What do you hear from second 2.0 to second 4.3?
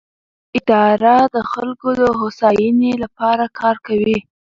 د هوساینې لپاره کار کوي.